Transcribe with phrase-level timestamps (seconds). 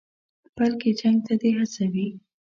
[0.57, 2.07] بلکې جنګ ته دې هڅوي.